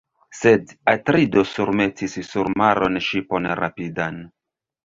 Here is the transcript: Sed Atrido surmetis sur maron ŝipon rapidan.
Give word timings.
Sed 0.35 0.71
Atrido 0.93 1.43
surmetis 1.51 2.17
sur 2.31 2.51
maron 2.63 3.01
ŝipon 3.09 3.49
rapidan. 3.61 4.19